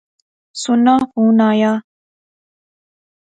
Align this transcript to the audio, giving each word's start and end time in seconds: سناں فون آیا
سناں 0.61 1.01
فون 1.11 1.37
آیا 1.49 1.71